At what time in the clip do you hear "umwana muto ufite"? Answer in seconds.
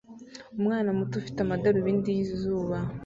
0.59-1.39